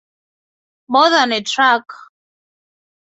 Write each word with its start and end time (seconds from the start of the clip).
More 0.95 1.11
Than 1.11 1.31
A 1.31 1.43
Truck! 1.43 1.85